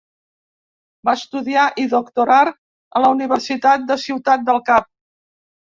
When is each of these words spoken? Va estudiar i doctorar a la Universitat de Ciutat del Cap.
Va 1.09 1.13
estudiar 1.17 1.67
i 1.83 1.87
doctorar 1.93 2.41
a 2.49 3.05
la 3.05 3.15
Universitat 3.19 3.87
de 3.95 4.01
Ciutat 4.07 4.51
del 4.51 4.65
Cap. 4.73 4.95